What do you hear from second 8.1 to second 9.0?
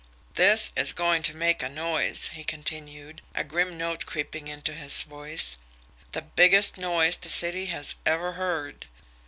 heard.